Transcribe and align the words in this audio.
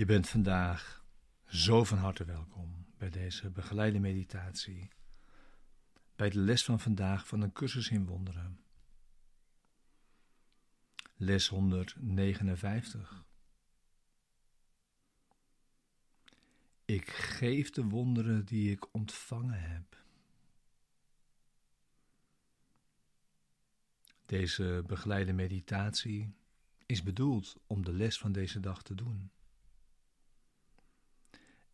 Je 0.00 0.06
bent 0.06 0.28
vandaag 0.28 1.04
zo 1.46 1.84
van 1.84 1.98
harte 1.98 2.24
welkom 2.24 2.86
bij 2.98 3.10
deze 3.10 3.50
begeleide 3.50 3.98
meditatie, 3.98 4.88
bij 6.16 6.30
de 6.30 6.38
les 6.38 6.64
van 6.64 6.80
vandaag 6.80 7.26
van 7.26 7.40
een 7.40 7.52
cursus 7.52 7.90
in 7.90 8.06
wonderen. 8.06 8.60
Les 11.16 11.48
159. 11.48 13.24
Ik 16.84 17.10
geef 17.10 17.70
de 17.70 17.84
wonderen 17.84 18.44
die 18.44 18.70
ik 18.70 18.94
ontvangen 18.94 19.60
heb. 19.60 20.04
Deze 24.26 24.84
begeleide 24.86 25.32
meditatie 25.32 26.34
is 26.86 27.02
bedoeld 27.02 27.56
om 27.66 27.84
de 27.84 27.92
les 27.92 28.18
van 28.18 28.32
deze 28.32 28.60
dag 28.60 28.82
te 28.82 28.94
doen 28.94 29.30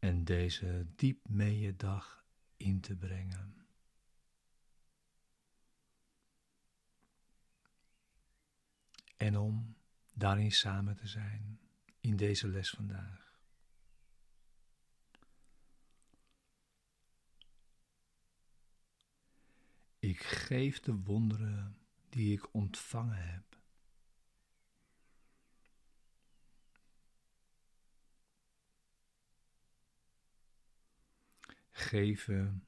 en 0.00 0.24
deze 0.24 0.86
diep 0.96 1.28
mee 1.28 1.76
dag 1.76 2.24
in 2.56 2.80
te 2.80 2.96
brengen. 2.96 3.66
En 9.16 9.36
om 9.36 9.76
daarin 10.12 10.52
samen 10.52 10.96
te 10.96 11.06
zijn 11.06 11.60
in 12.00 12.16
deze 12.16 12.48
les 12.48 12.70
vandaag. 12.70 13.38
Ik 19.98 20.20
geef 20.22 20.80
de 20.80 20.94
wonderen 20.94 21.78
die 22.08 22.32
ik 22.32 22.54
ontvangen 22.54 23.30
heb. 23.32 23.49
Geven 31.80 32.64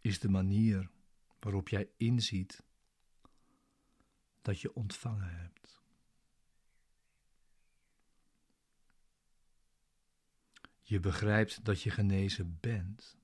is 0.00 0.18
de 0.20 0.28
manier 0.28 0.90
waarop 1.38 1.68
jij 1.68 1.88
inziet 1.96 2.62
dat 4.42 4.60
je 4.60 4.74
ontvangen 4.74 5.36
hebt. 5.36 5.82
Je 10.82 11.00
begrijpt 11.00 11.64
dat 11.64 11.82
je 11.82 11.90
genezen 11.90 12.58
bent 12.60 13.18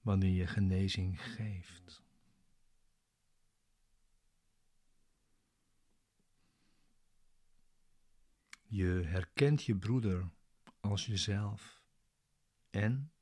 wanneer 0.00 0.34
je 0.34 0.46
genezing 0.46 1.22
geeft. 1.22 2.02
Je 8.62 9.02
herkent 9.04 9.64
je 9.64 9.76
broeder 9.76 10.30
als 10.80 11.06
jezelf 11.06 11.82
en 12.70 13.12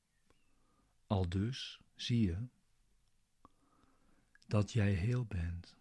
al 1.10 1.28
dus 1.28 1.81
zie 1.94 2.26
je 2.26 2.47
dat 4.47 4.72
jij 4.72 4.93
heel 4.93 5.25
bent. 5.25 5.76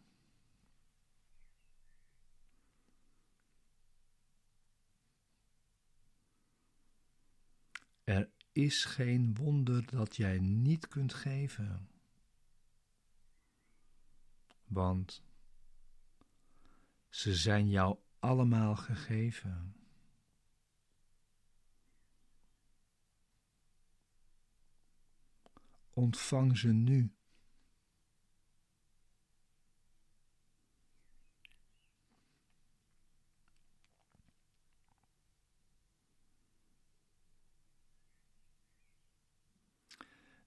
Er 8.03 8.29
is 8.51 8.85
geen 8.85 9.35
wonder 9.35 9.85
dat 9.85 10.15
jij 10.15 10.39
niet 10.39 10.87
kunt 10.87 11.13
geven. 11.13 11.89
Want 14.65 15.23
ze 17.09 17.35
zijn 17.35 17.69
jou 17.69 17.97
allemaal 18.19 18.75
gegeven. 18.75 19.78
Ontvang 25.99 26.57
ze 26.57 26.67
nu. 26.67 27.13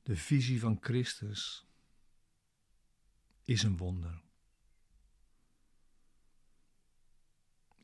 De 0.03 0.17
visie 0.17 0.61
van 0.61 0.79
Christus 0.81 1.67
is 3.43 3.63
een 3.63 3.77
wonder. 3.77 4.23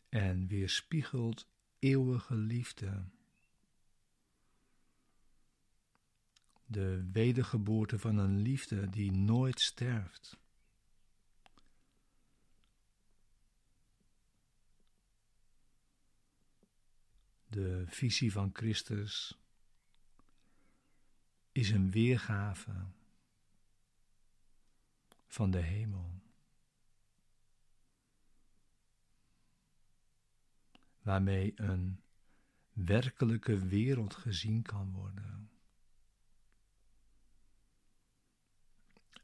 En 0.08 0.46
weerspiegelt 0.46 1.48
eeuwige 1.78 2.34
liefde. 2.34 3.17
De 6.68 7.10
wedergeboorte 7.12 7.98
van 7.98 8.18
een 8.18 8.38
liefde 8.38 8.90
die 8.90 9.12
nooit 9.12 9.60
sterft. 9.60 10.36
De 17.46 17.84
visie 17.86 18.32
van 18.32 18.50
Christus 18.52 19.38
is 21.52 21.70
een 21.70 21.90
weergave 21.90 22.86
van 25.26 25.50
de 25.50 25.60
hemel. 25.60 26.20
Waarmee 31.02 31.52
een 31.56 32.00
werkelijke 32.72 33.66
wereld 33.66 34.14
gezien 34.14 34.62
kan 34.62 34.92
worden. 34.92 35.38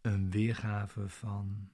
een 0.04 0.23
weergave 0.34 1.08
van 1.08 1.70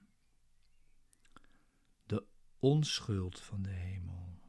de 2.05 2.25
onschuld 2.59 3.39
van 3.39 3.61
de 3.61 3.69
hemel. 3.69 4.39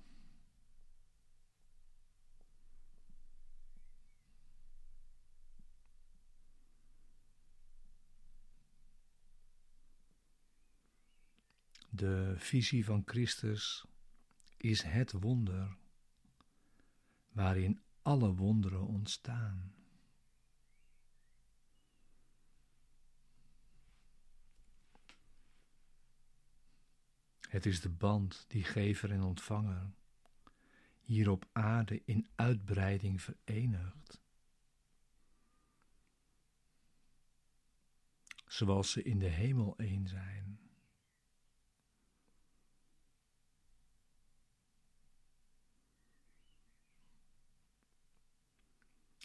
De 11.90 12.34
visie 12.36 12.84
van 12.84 13.02
Christus 13.04 13.84
is 14.56 14.82
het 14.82 15.12
wonder 15.12 15.76
waarin 17.28 17.82
alle 18.02 18.34
wonderen 18.34 18.86
ontstaan. 18.86 19.81
Het 27.52 27.66
is 27.66 27.80
de 27.80 27.88
band 27.88 28.44
die 28.48 28.64
gever 28.64 29.10
en 29.10 29.22
ontvanger 29.22 29.91
hier 31.00 31.30
op 31.30 31.48
aarde 31.53 32.03
in 32.04 32.28
uitbreiding 32.34 33.22
verenigt. 33.22 34.21
Zoals 38.47 38.91
ze 38.91 39.03
in 39.03 39.18
de 39.18 39.28
hemel 39.28 39.77
één 39.77 40.09
zijn. 40.09 40.60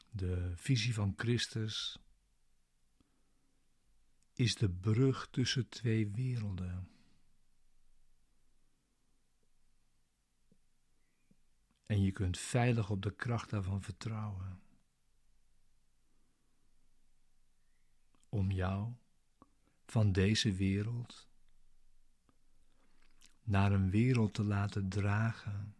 De 0.09 0.51
visie 0.55 0.93
van 0.93 1.13
Christus 1.17 1.99
is 4.33 4.55
de 4.55 4.69
brug 4.69 5.27
tussen 5.29 5.69
twee 5.69 6.07
werelden. 6.07 6.96
En 11.87 12.01
je 12.01 12.11
kunt 12.11 12.37
veilig 12.37 12.89
op 12.89 13.01
de 13.01 13.15
kracht 13.15 13.49
daarvan 13.49 13.81
vertrouwen. 13.81 14.61
Om 18.29 18.51
jou 18.51 18.93
van 19.85 20.11
deze 20.11 20.53
wereld 20.53 21.27
naar 23.43 23.71
een 23.71 23.89
wereld 23.89 24.33
te 24.33 24.43
laten 24.43 24.89
dragen 24.89 25.75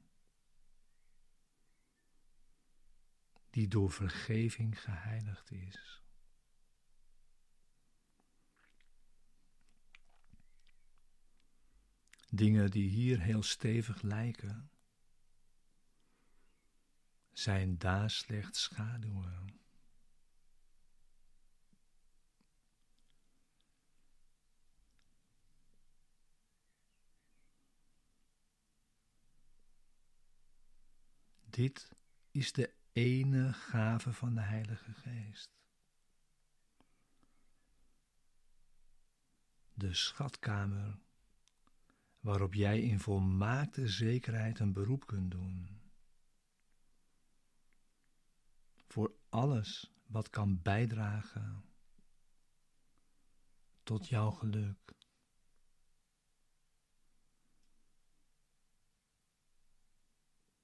die 3.50 3.68
door 3.68 3.92
vergeving 3.92 4.82
geheiligd 4.82 5.52
is. 5.52 6.02
Dingen 12.30 12.72
die 12.72 12.90
hier 12.90 13.20
heel 13.22 13.44
stevig 13.44 14.02
lijken, 14.02 14.70
zijn 17.38 17.78
daar 17.78 18.10
slechts 18.10 18.62
schaduwen. 18.62 19.60
Dit 31.46 31.92
is 32.32 32.52
de 32.52 32.74
ene 32.92 33.54
gave 33.54 34.14
van 34.14 34.36
de 34.36 34.42
Heilige 34.42 34.94
Geest. 34.94 35.50
De 39.74 39.94
schatkamer 39.94 41.00
waarop 42.20 42.54
jij 42.54 42.82
in 42.82 43.00
volmaakte 43.00 43.88
zekerheid 43.88 44.60
een 44.60 44.74
beroep 44.74 45.06
kunt 45.06 45.32
doen. 45.32 45.87
Voor 48.88 49.16
alles 49.30 49.92
wat 50.06 50.30
kan 50.30 50.62
bijdragen 50.62 51.64
tot 53.84 54.08
jouw 54.08 54.32
geluk. 54.32 54.96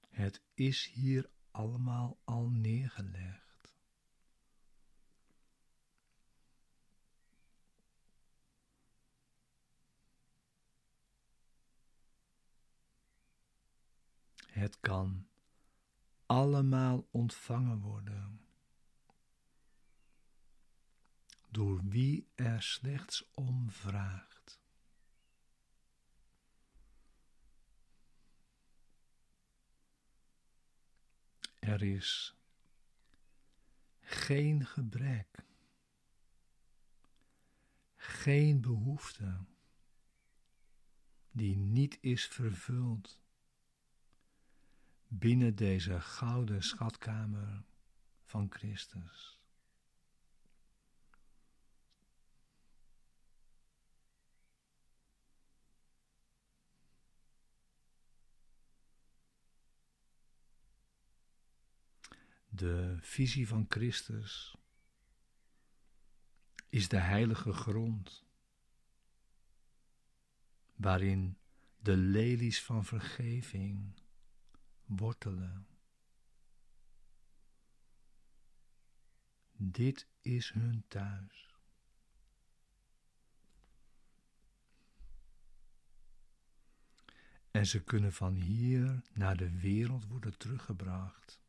Het 0.09 0.41
is 0.53 0.89
hier 0.93 1.29
allemaal 1.51 2.19
al 2.23 2.49
neergelegd. 2.49 3.43
Het 14.45 14.79
kan 14.79 15.27
allemaal 16.25 17.07
ontvangen 17.11 17.79
worden 17.79 18.41
door 21.49 21.83
wie 21.83 22.27
er 22.35 22.61
slechts 22.61 23.31
om 23.31 23.71
vraagt. 23.71 24.61
Er 31.59 31.83
is 31.83 32.35
geen 33.99 34.65
gebrek, 34.65 35.45
geen 37.95 38.61
behoefte 38.61 39.45
die 41.31 41.57
niet 41.57 41.97
is 42.01 42.27
vervuld 42.27 43.22
binnen 45.23 45.55
deze 45.55 46.01
gouden 46.01 46.63
schatkamer 46.63 47.63
van 48.23 48.51
Christus. 48.51 49.39
De 62.49 62.97
visie 62.99 63.47
van 63.47 63.65
Christus 63.69 64.55
is 66.69 66.87
de 66.87 66.99
heilige 66.99 67.53
grond 67.53 68.25
waarin 70.75 71.37
de 71.79 71.97
lelies 71.97 72.63
van 72.63 72.85
vergeving 72.85 74.01
wortelen. 74.85 75.67
Dit 79.55 80.07
is 80.21 80.51
hun 80.51 80.83
thuis. 80.87 81.53
En 87.51 87.65
ze 87.65 87.83
kunnen 87.83 88.13
van 88.13 88.33
hier 88.33 89.01
naar 89.13 89.37
de 89.37 89.59
wereld 89.59 90.07
worden 90.07 90.37
teruggebracht. 90.37 91.41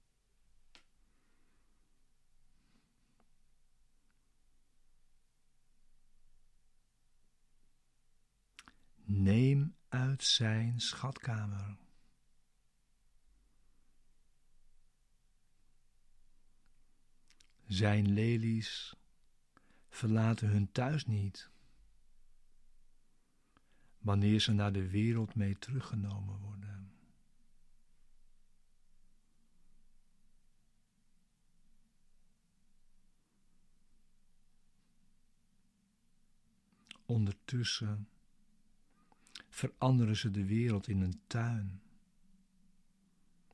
Neem 9.05 9.77
uit 9.89 10.25
zijn 10.25 10.81
schatkamer. 10.81 11.84
Zijn 17.67 18.13
lelies 18.13 18.95
verlaten 19.89 20.49
hun 20.49 20.73
thuis 20.73 21.07
niet, 21.07 21.51
wanneer 23.99 24.41
ze 24.41 24.53
naar 24.53 24.73
de 24.73 24.89
wereld 24.89 25.35
mee 25.35 25.59
teruggenomen 25.59 26.39
worden. 26.39 26.93
Ondertussen 37.07 38.09
veranderen 39.49 40.17
ze 40.17 40.31
de 40.31 40.45
wereld 40.45 40.89
in 40.89 41.01
een 41.01 41.21
tuin, 41.27 41.83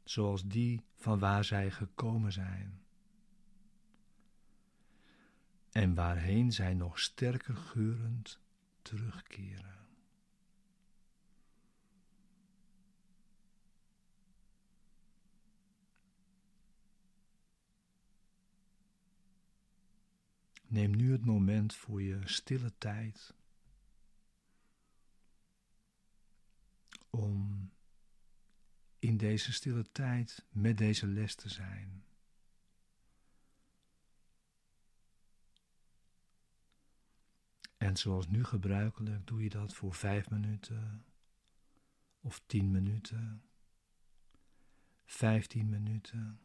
zoals 0.05 0.47
die 0.47 0.83
van 0.97 1.19
waar 1.19 1.45
zij 1.45 1.71
gekomen 1.71 2.33
zijn. 2.33 2.83
En 5.71 5.95
waarheen 5.95 6.53
zij 6.53 6.75
nog 6.75 6.99
sterker 6.99 7.57
geurend 7.57 8.39
terugkeren. 8.83 9.79
Neem 20.67 20.97
nu 20.97 21.13
het 21.13 21.25
moment 21.25 21.75
voor 21.75 22.03
je 22.03 22.21
stille 22.25 22.73
tijd 22.79 23.35
om 27.11 27.71
in 28.99 29.17
deze 29.17 29.53
stille 29.53 29.93
tijd 29.93 30.47
met 30.51 30.79
deze 30.79 31.07
les 31.07 31.35
te 31.35 31.49
zijn. 31.49 32.05
En 37.81 37.97
zoals 37.97 38.29
nu 38.29 38.45
gebruikelijk 38.45 39.27
doe 39.27 39.43
je 39.43 39.49
dat 39.49 39.75
voor 39.75 39.95
vijf 39.95 40.31
minuten 40.31 41.05
of 42.21 42.43
tien 42.47 42.71
minuten, 42.71 43.43
vijftien 45.05 45.69
minuten. 45.69 46.41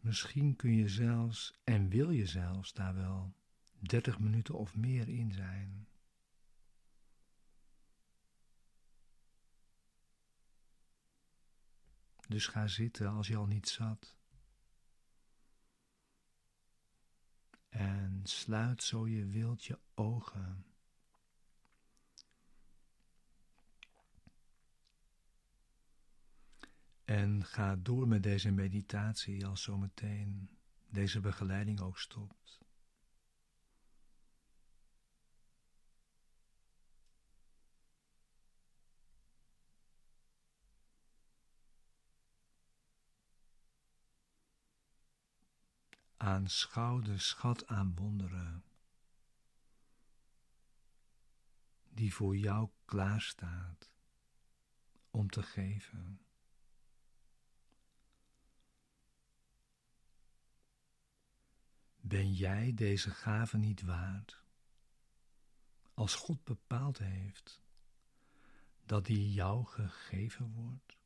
Misschien 0.00 0.56
kun 0.56 0.76
je 0.76 0.88
zelfs 0.88 1.60
en 1.64 1.88
wil 1.88 2.10
je 2.10 2.26
zelfs 2.26 2.72
daar 2.72 2.94
wel 2.94 3.34
dertig 3.78 4.18
minuten 4.18 4.54
of 4.54 4.76
meer 4.76 5.08
in 5.08 5.32
zijn. 5.32 5.88
Dus 12.28 12.46
ga 12.46 12.66
zitten 12.66 13.08
als 13.08 13.28
je 13.28 13.36
al 13.36 13.46
niet 13.46 13.68
zat. 13.68 14.16
En 17.72 18.20
sluit 18.22 18.82
zo 18.82 19.08
je 19.08 19.26
wilt 19.26 19.64
je 19.64 19.78
ogen. 19.94 20.64
En 27.04 27.44
ga 27.44 27.76
door 27.76 28.08
met 28.08 28.22
deze 28.22 28.50
meditatie 28.50 29.46
als 29.46 29.62
zometeen 29.62 30.50
deze 30.90 31.20
begeleiding 31.20 31.80
ook 31.80 31.98
stopt. 31.98 32.61
Aanschouw 46.22 47.00
de 47.00 47.18
schat 47.18 47.66
aan 47.66 47.94
wonderen 47.94 48.64
die 51.88 52.14
voor 52.14 52.36
jou 52.36 52.70
klaarstaat 52.84 53.90
om 55.10 55.30
te 55.30 55.42
geven. 55.42 56.26
Ben 62.00 62.32
jij 62.32 62.74
deze 62.74 63.10
gave 63.10 63.56
niet 63.56 63.82
waard 63.82 64.42
als 65.94 66.14
God 66.14 66.44
bepaald 66.44 66.98
heeft 66.98 67.62
dat 68.84 69.04
die 69.04 69.32
jou 69.32 69.64
gegeven 69.64 70.52
wordt? 70.52 71.01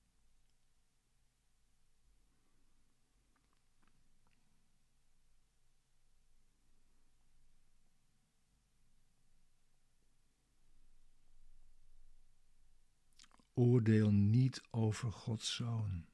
Oordeel 13.59 14.11
niet 14.11 14.63
over 14.71 15.13
Gods 15.13 15.55
zoon. 15.55 16.07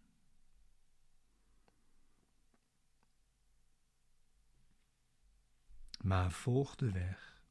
Maar 6.01 6.31
volg 6.31 6.75
de 6.75 6.91
weg 6.91 7.43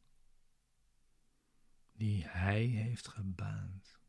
die 1.94 2.26
Hij 2.28 2.64
heeft 2.64 3.08
gebaand. 3.08 4.00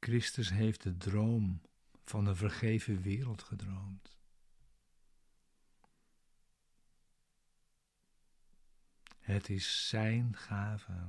Christus 0.00 0.50
heeft 0.50 0.82
de 0.82 0.96
droom 0.96 1.60
van 2.04 2.26
een 2.26 2.36
vergeven 2.36 3.02
wereld 3.02 3.42
gedroomd. 3.42 4.16
Het 9.26 9.48
is 9.48 9.88
Zijn 9.88 10.36
gave, 10.36 11.08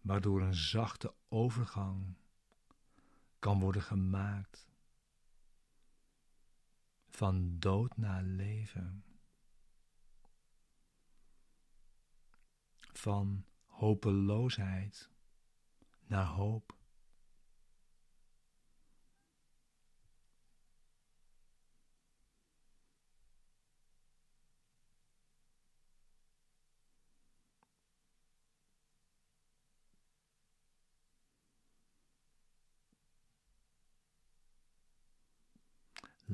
waardoor 0.00 0.42
een 0.42 0.54
zachte 0.54 1.14
overgang 1.28 2.14
kan 3.38 3.60
worden 3.60 3.82
gemaakt 3.82 4.70
van 7.08 7.58
dood 7.58 7.96
naar 7.96 8.22
leven, 8.22 9.04
van 12.80 13.44
hopeloosheid 13.66 15.10
naar 16.06 16.26
hoop. 16.26 16.81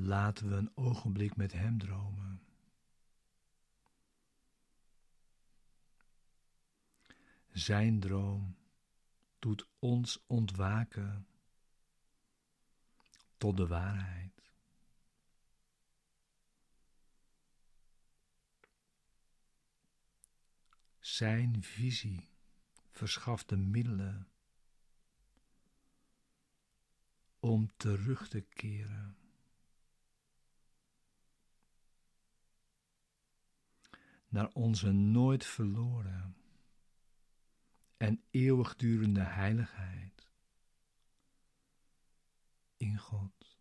Laten 0.01 0.49
we 0.49 0.55
een 0.55 0.71
ogenblik 0.77 1.35
met 1.35 1.51
Hem 1.51 1.77
dromen. 1.77 2.41
Zijn 7.51 7.99
droom 7.99 8.57
doet 9.39 9.67
ons 9.79 10.23
ontwaken 10.27 11.27
tot 13.37 13.57
de 13.57 13.67
waarheid. 13.67 14.51
Zijn 20.99 21.63
visie 21.63 22.29
verschaft 22.91 23.49
de 23.49 23.57
middelen 23.57 24.27
om 27.39 27.71
terug 27.77 28.27
te 28.27 28.41
keren. 28.41 29.17
Naar 34.29 34.49
onze 34.53 34.91
nooit 34.91 35.45
verloren 35.45 36.35
en 37.97 38.23
eeuwigdurende 38.29 39.23
heiligheid 39.23 40.31
in 42.77 42.97
God. 42.97 43.57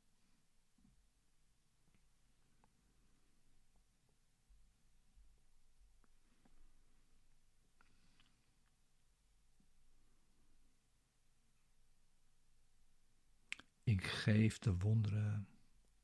Ik 13.83 14.07
geef 14.07 14.59
de 14.59 14.77
wonderen 14.77 15.49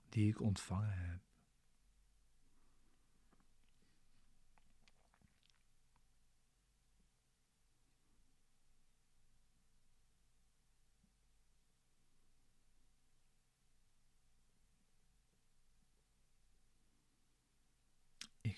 die 0.08 0.28
ik 0.28 0.40
ontvangen 0.40 0.98
heb. 0.98 1.33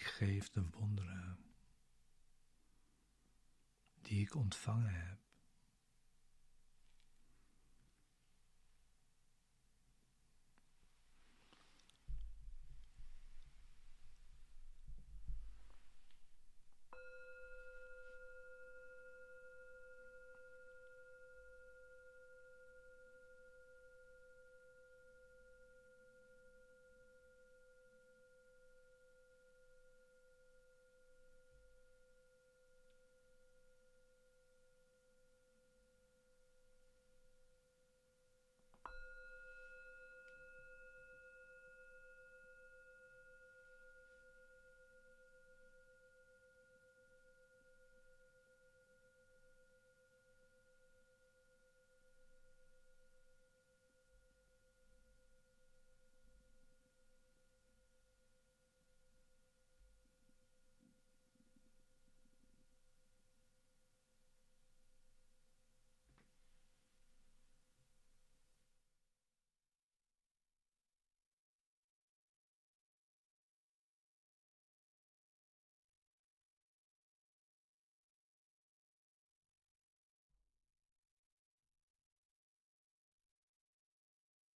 Geef 0.07 0.51
de 0.51 0.71
wonderen 0.71 1.39
die 4.03 4.21
ik 4.21 4.35
ontvangen 4.35 4.95
heb. 4.95 5.26